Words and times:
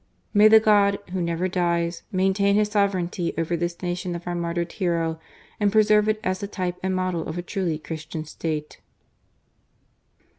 May 0.33 0.47
the 0.47 0.59
God 0.59 0.97
Who 1.11 1.21
never 1.21 1.47
dies" 1.47 2.01
maintain 2.21 2.55
His 2.55 2.69
sovereignty 2.69 3.35
over 3.37 3.55
this 3.55 3.83
nation 3.83 4.15
of 4.15 4.25
our 4.25 4.33
martyred 4.33 4.71
hero, 4.71 5.19
and 5.59 5.71
preserve 5.71 6.09
it 6.09 6.19
as 6.23 6.39
the 6.39 6.47
type 6.47 6.77
and 6.81 6.95
model 6.95 7.21
of 7.27 7.37
a 7.37 7.43
truly 7.43 7.77
Christian 7.77 8.25
State. 8.25 8.81